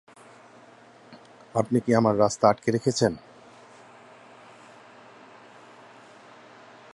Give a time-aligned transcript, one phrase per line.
[1.55, 3.13] আপনি আমার রাস্তা আটকে রেখেছেন।